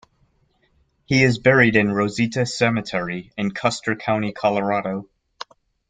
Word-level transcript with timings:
He 1.05 1.21
is 1.21 1.37
buried 1.37 1.75
in 1.75 1.91
Rosita 1.91 2.47
Cemetery 2.47 3.31
in 3.37 3.51
Custer 3.51 3.95
County, 3.95 4.31
Colorado. 4.31 5.07